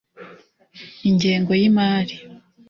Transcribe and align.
Ingengo 1.09 1.51
y 1.61 1.63
‘imari. 1.69 2.15